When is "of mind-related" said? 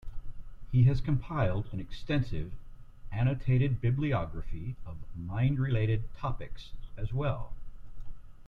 4.83-6.11